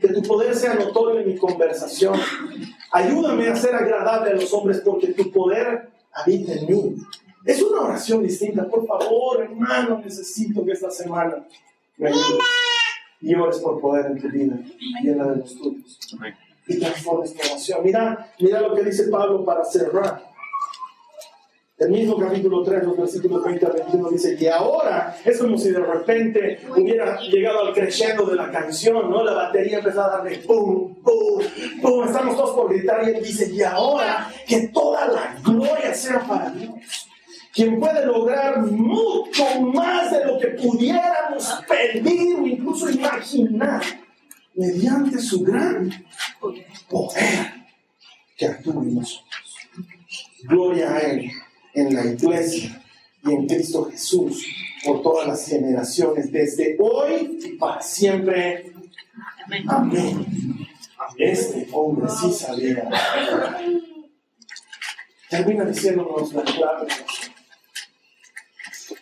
[0.01, 2.15] Que tu poder sea notorio en mi conversación.
[2.93, 6.97] Ayúdame a ser agradable a los hombres porque tu poder habita en mí.
[7.45, 8.69] Es una oración distinta.
[8.69, 11.45] Por favor, hermano, necesito que esta semana
[11.97, 12.39] me ayudes
[13.21, 14.57] y ores por poder en tu vida
[15.03, 15.99] y en la de los tuyos.
[16.68, 17.81] Y transformes tu oración.
[17.85, 20.26] Mira, mira lo que dice Pablo para cerrar.
[21.79, 25.70] El mismo capítulo 3, los versículos 20 a 21 dice, y ahora es como si
[25.70, 29.22] de repente hubiera llegado al crescendo de la canción, ¿no?
[29.22, 31.42] La batería empezó a darle pum, pum,
[31.83, 36.20] pum, estamos todos por gritar y él dice, y ahora que toda la gloria sea
[36.20, 36.72] para Dios,
[37.52, 43.83] quien puede lograr mucho más de lo que pudiéramos pedir o incluso imaginar,
[44.57, 45.90] mediante su gran
[46.88, 47.66] poder
[48.37, 49.57] que actúa en nosotros.
[50.42, 51.31] Gloria a Él
[51.75, 52.83] en la iglesia
[53.23, 54.47] y en Cristo Jesús
[54.85, 58.73] por todas las generaciones, desde hoy y para siempre.
[59.69, 60.27] Amén.
[61.19, 62.88] Este hombre sí sabía.
[65.29, 66.87] Termina diciéndonos la clave.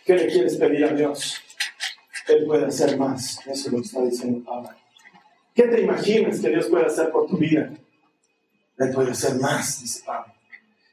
[0.05, 1.37] ¿Qué le quieres pedir a Dios?
[2.27, 3.39] Él puede hacer más.
[3.45, 4.84] Eso es lo está diciendo Pablo.
[5.55, 7.71] ¿Qué te imaginas que Dios puede hacer por tu vida?
[8.77, 10.33] Él puede hacer más, dice Pablo.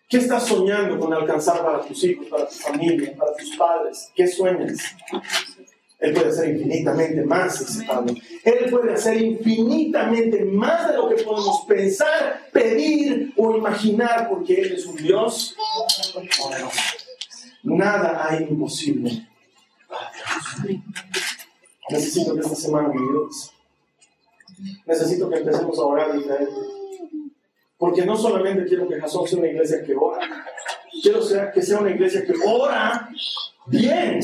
[0.09, 4.13] ¿Qué estás soñando con alcanzar para tus hijos, para tu familia, para tus padres?
[4.15, 4.79] ¿Qué sueñas?
[5.99, 8.15] Él puede hacer infinitamente más, dice Pablo.
[8.45, 14.73] Él puede hacer infinitamente más de lo que podemos pensar, pedir o imaginar, porque Él
[14.75, 15.57] es un Dios
[16.41, 16.81] poderoso.
[17.65, 19.27] Nada hay imposible
[19.89, 20.83] para Dios.
[21.91, 23.53] Necesito que esta semana me ayudes.
[24.87, 26.53] Necesito que empecemos a orar diferente.
[27.77, 30.21] Porque no solamente quiero que Jason sea una iglesia que ora,
[31.03, 31.21] quiero
[31.53, 33.09] que sea una iglesia que ora
[33.67, 34.21] bien,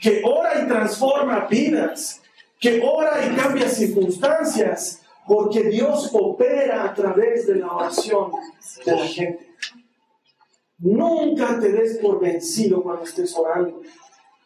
[0.00, 2.20] que ora y transforma vidas,
[2.58, 8.32] que ora y cambia circunstancias, porque Dios opera a través de la oración
[8.84, 9.54] de la gente.
[10.78, 13.80] Nunca te des por vencido cuando estés orando,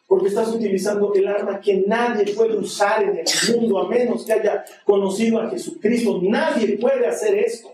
[0.07, 4.33] porque estás utilizando el arma que nadie puede usar en el mundo a menos que
[4.33, 6.19] haya conocido a Jesucristo.
[6.23, 7.73] Nadie puede hacer esto.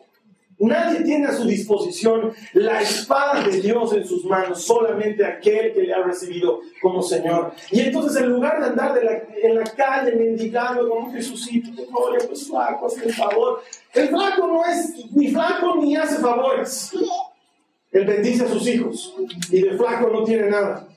[0.60, 5.82] Nadie tiene a su disposición la espada de Dios en sus manos, solamente aquel que
[5.82, 7.54] le ha recibido como Señor.
[7.72, 8.98] Y entonces en lugar de andar
[9.42, 13.62] en la calle mendigando como Jesucito, oye, pues flaco, hazme el favor.
[13.94, 16.94] El flaco no es ni flaco ni hace favores.
[17.92, 19.14] Él bendice a sus hijos
[19.52, 20.88] y de flaco no tiene nada.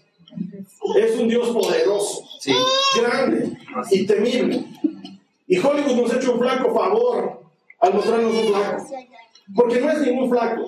[0.95, 2.23] Es un Dios poderoso,
[3.01, 3.57] grande
[3.91, 4.65] y temible.
[5.47, 7.41] Y Hollywood nos ha hecho un flaco favor
[7.81, 8.87] al mostrarnos un flaco.
[9.55, 10.67] Porque no es ningún flaco.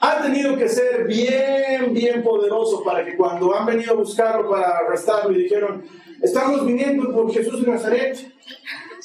[0.00, 4.78] Ha tenido que ser bien, bien poderoso para que cuando han venido a buscarlo para
[4.78, 5.84] arrestarlo y dijeron,
[6.22, 8.32] estamos viniendo por Jesús de Nazaret.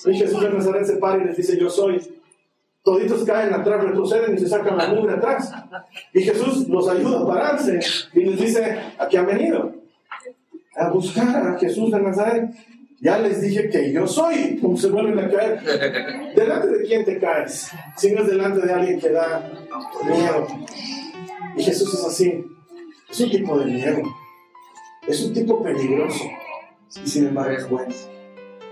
[0.05, 2.01] Y Jesús de Nazaret se para y les dice, yo soy.
[2.83, 5.51] Toditos caen atrás, retroceden y se sacan la mugre atrás.
[6.13, 7.79] Y Jesús los ayuda a pararse
[8.13, 9.78] y les dice, ¿a qué han venido?
[10.79, 12.49] A buscar a Jesús de Nazaret.
[13.01, 16.33] Ya les dije que yo soy, como se vuelven a caer.
[16.35, 17.71] ¿Delante de quién te caes?
[17.95, 19.49] Si no es delante de alguien que da
[20.05, 20.47] miedo.
[21.55, 22.45] Y Jesús es así.
[23.09, 24.01] Es un tipo de miedo.
[25.07, 26.25] Es un tipo peligroso.
[27.03, 27.93] Y sin embargo es bueno.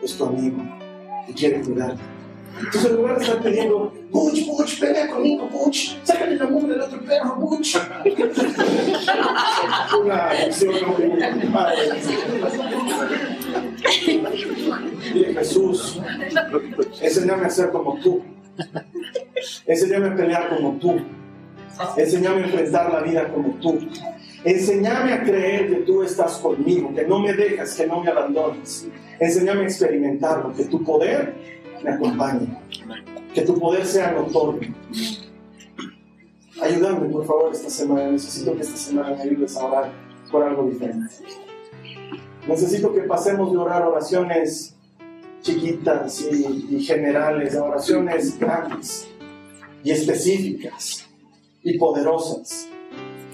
[0.02, 0.62] Es tu amigo.
[1.28, 2.17] Y quiere cuidarte.
[2.60, 6.82] Entonces, en lugar de estar pidiendo, Butch, Butch, pelea conmigo, Butch, sácale la mugre del
[6.82, 7.78] otro perro, Butch.
[10.02, 10.74] Una acción
[15.14, 16.00] Dile, Jesús,
[17.02, 18.22] enséñame a ser como tú.
[19.66, 20.96] Enséñame a pelear como tú.
[21.96, 23.80] Enséñame a enfrentar la vida como tú.
[24.44, 28.88] Enséñame a creer que tú estás conmigo, que no me dejas, que no me abandones.
[29.20, 32.48] Enséñame a experimentarlo, que tu poder me acompañe.
[33.34, 34.74] Que tu poder sea notorio.
[36.62, 38.10] Ayúdame, por favor, esta semana.
[38.12, 39.92] Necesito que esta semana me ayudes a orar
[40.32, 41.16] por algo diferente.
[42.48, 44.76] Necesito que pasemos de orar oraciones
[45.42, 49.08] chiquitas y, generales a oraciones grandes
[49.84, 51.08] y específicas
[51.64, 52.68] y poderosas.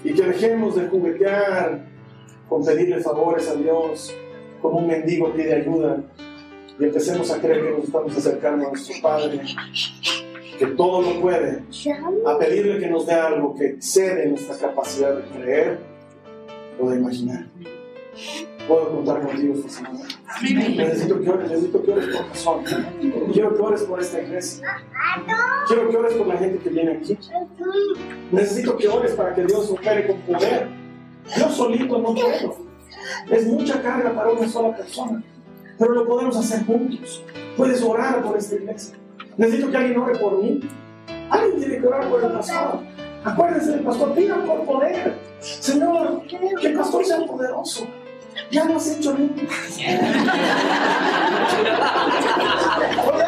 [0.02, 1.86] Y que dejemos de juguetear
[2.48, 4.14] con pedirle favores a Dios
[4.60, 6.02] como un mendigo pide ayuda
[6.78, 9.40] y empecemos a creer que nos estamos acercando a nuestro Padre,
[10.58, 11.62] que todo lo puede,
[12.26, 15.78] a pedirle que nos dé algo que excede nuestra capacidad de creer
[16.80, 17.46] o de imaginar.
[18.66, 20.00] Puedo contar contigo esta semana.
[20.42, 22.64] Necesito que ores, necesito que ores por razón.
[23.32, 24.66] Quiero que ores por esta iglesia.
[25.68, 27.18] Quiero que ores por la gente que viene aquí.
[28.32, 30.68] Necesito que ores para que Dios opere con poder.
[31.36, 32.56] Yo solito no puedo.
[33.30, 35.22] Es mucha carga para una sola persona
[35.78, 37.22] pero lo podemos hacer juntos.
[37.56, 38.96] Puedes orar por esta iglesia.
[39.36, 40.60] Necesito que alguien ore por mí.
[41.30, 42.80] Alguien tiene que orar por el pastor.
[43.24, 45.18] Acuérdense del pastor, pidan por poder.
[45.40, 47.86] Señor, que el pastor sea poderoso.
[48.50, 49.32] Ya no has hecho nada.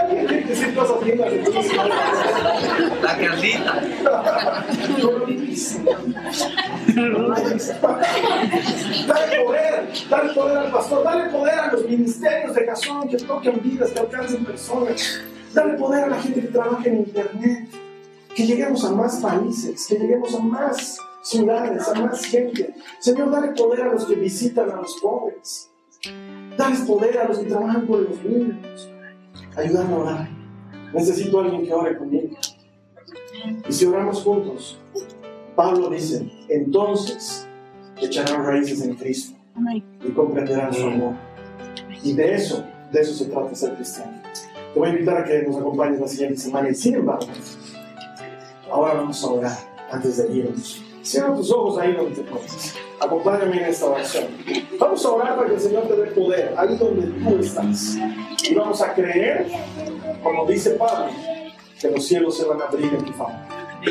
[3.02, 3.82] La Carlita.
[9.06, 13.60] Dale poder, dale poder al pastor, dale poder a los ministerios de Jasón que toquen
[13.62, 15.20] vidas, que alcancen personas.
[15.52, 17.68] Dale poder a la gente que trabaja en internet.
[18.34, 22.74] Que lleguemos a más países, que lleguemos a más ciudades, a más gente.
[23.00, 25.70] Señor, dale poder a los que visitan a los pobres.
[26.56, 28.90] Dale poder a los que trabajan con los niños.
[29.56, 30.35] Ayúdame a orar.
[30.92, 32.36] Necesito a alguien que ore conmigo.
[33.68, 34.78] Y si oramos juntos,
[35.54, 37.46] Pablo dice, entonces
[38.00, 39.36] echarán raíces en Cristo
[40.04, 41.14] y comprenderán su amor.
[42.02, 44.20] Y de eso, de eso se trata ser cristiano.
[44.72, 46.68] Te voy a invitar a que nos acompañes la siguiente semana.
[46.68, 47.26] Y sin embargo,
[48.70, 49.58] ahora vamos a orar
[49.90, 50.82] antes de irnos.
[51.02, 52.74] Cierra tus ojos ahí donde te pones.
[53.00, 54.24] Acompáñame en esta oración.
[54.78, 57.96] Vamos a orar para que el Señor te dé poder ahí donde tú estás.
[58.48, 59.46] Y vamos a creer,
[60.26, 61.12] como dice Pablo,
[61.80, 63.34] que los cielos se van a abrir en tu favor.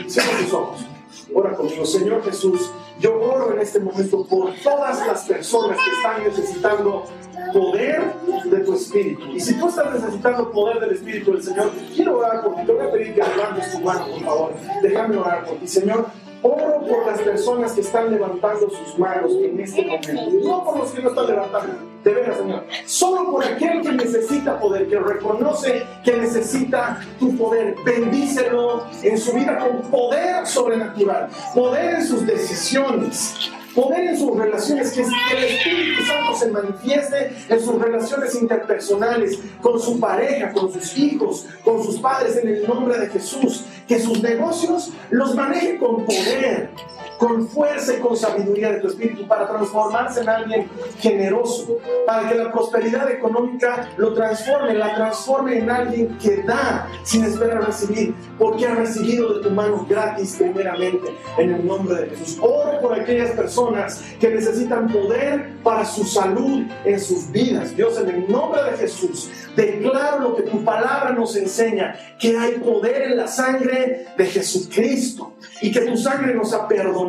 [0.08, 0.86] Cierra tus ojos.
[1.34, 2.72] Ora conmigo, Señor Jesús.
[3.00, 7.06] Yo oro en este momento por todas las personas que están necesitando
[7.54, 8.14] poder
[8.44, 9.28] de tu Espíritu.
[9.34, 12.66] Y si tú estás necesitando poder del Espíritu del Señor, quiero orar por ti.
[12.66, 14.54] Te voy a pedir que levantes tu mano, por favor.
[14.82, 16.06] Déjame orar por ti, Señor.
[16.42, 20.32] Oro por las personas que están levantando sus manos en este momento.
[20.44, 21.95] No por los que no están levantando.
[22.06, 22.64] De veras, Señor.
[22.86, 27.76] Solo por aquel que necesita poder, que reconoce que necesita tu poder.
[27.84, 31.30] Bendícelo en su vida con poder sobrenatural.
[31.56, 37.60] Poder en sus decisiones poder en sus relaciones, que el Espíritu Santo se manifieste en
[37.60, 42.98] sus relaciones interpersonales, con su pareja, con sus hijos, con sus padres, en el nombre
[42.98, 46.70] de Jesús, que sus negocios los maneje con poder,
[47.18, 52.36] con fuerza y con sabiduría de tu espíritu para transformarse en alguien generoso, para que
[52.36, 58.68] la prosperidad económica lo transforme, la transforme en alguien que da sin esperar recibir, porque
[58.68, 62.38] ha recibido de tu mano gratis primeramente en el nombre de Jesús.
[62.42, 67.76] Oro por aquellas personas que necesitan poder para su salud en sus vidas.
[67.76, 72.54] Dios, en el nombre de Jesús, declaro lo que tu palabra nos enseña, que hay
[72.54, 77.05] poder en la sangre de Jesucristo y que tu sangre nos ha perdonado,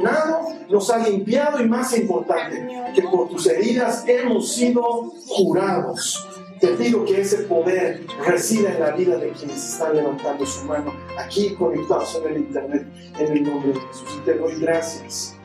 [0.69, 6.27] nos ha limpiado y más importante, que por tus heridas hemos sido curados.
[6.61, 10.91] Te pido que ese poder resida en la vida de quienes están levantando su mano
[11.19, 12.87] aquí conectados en el Internet,
[13.19, 14.09] en el nombre de Jesús.
[14.17, 15.37] Y te doy gracias,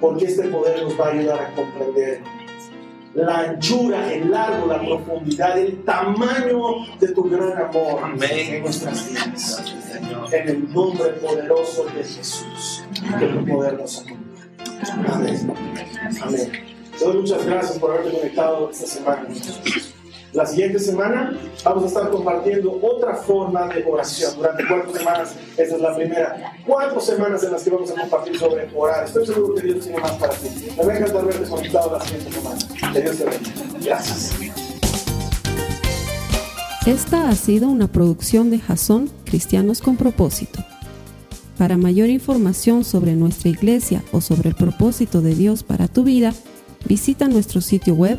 [0.00, 2.22] porque este poder nos va a ayudar a comprender
[3.24, 9.64] la anchura, el largo, la profundidad, el tamaño de tu gran amor en nuestras vidas.
[10.32, 12.84] En el nombre poderoso de Jesús,
[13.18, 14.26] que tu poder nos acompañe.
[15.08, 15.54] Amén.
[16.22, 16.52] Amén.
[16.98, 19.26] Te doy muchas gracias por haberte conectado esta semana.
[20.36, 21.34] La siguiente semana
[21.64, 24.36] vamos a estar compartiendo otra forma de oración.
[24.36, 26.52] Durante cuatro semanas, esta es la primera.
[26.66, 29.06] Cuatro semanas en las que vamos a compartir sobre orar.
[29.06, 30.48] Estoy seguro que Dios tiene más para ti.
[30.76, 32.58] Me va a encantar verte conectado la siguiente semana.
[32.92, 33.54] Que Dios te bendiga.
[33.82, 34.34] Gracias.
[36.84, 40.62] Esta ha sido una producción de Jason Cristianos con Propósito.
[41.56, 46.34] Para mayor información sobre nuestra iglesia o sobre el propósito de Dios para tu vida,
[46.84, 48.18] visita nuestro sitio web